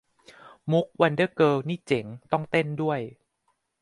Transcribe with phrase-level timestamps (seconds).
[0.71, 2.99] มุข 'วันเดอร์เกิร์ล' นี่เจ๋ง ต้องเต้นด้วย